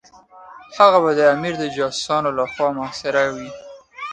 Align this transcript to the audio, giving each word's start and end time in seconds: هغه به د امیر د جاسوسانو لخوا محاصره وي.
هغه 0.77 0.97
به 1.03 1.11
د 1.17 1.21
امیر 1.35 1.53
د 1.59 1.63
جاسوسانو 1.77 2.29
لخوا 2.39 2.67
محاصره 2.77 3.23
وي. 3.33 3.49